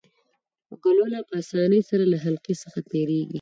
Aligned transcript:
ګلوله 0.83 1.19
په 1.27 1.33
اسانۍ 1.41 1.81
سره 1.89 2.03
له 2.11 2.17
حلقې 2.25 2.53
څخه 2.63 2.79
تیریږي. 2.89 3.25